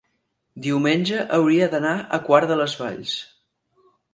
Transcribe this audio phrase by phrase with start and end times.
[0.67, 3.15] Diumenge hauria d'anar a Quart de les Valls.